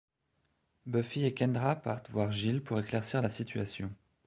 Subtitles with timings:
[0.87, 3.93] Buffy et Kendra partent voir Giles pour éclaircir la situation.